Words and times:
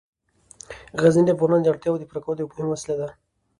غزني 1.01 1.23
د 1.25 1.29
افغانانو 1.35 1.63
د 1.63 1.67
اړتیاوو 1.71 2.01
د 2.01 2.03
پوره 2.09 2.21
کولو 2.23 2.39
یوه 2.41 2.51
مهمه 2.51 2.71
وسیله 2.73 2.95
ده. 3.01 3.07